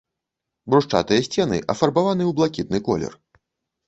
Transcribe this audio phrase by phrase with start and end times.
[0.73, 3.13] Брусчатыя сцены афарбаваны ў блакітны колер.